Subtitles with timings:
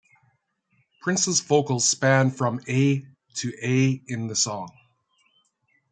[1.03, 3.05] Prince's vocals span from A
[3.35, 4.69] to A in the song.